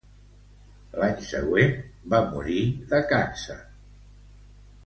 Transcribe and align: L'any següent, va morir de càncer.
L'any 1.01 1.19
següent, 1.27 1.77
va 2.15 2.23
morir 2.31 2.65
de 2.95 3.05
càncer. 3.15 3.63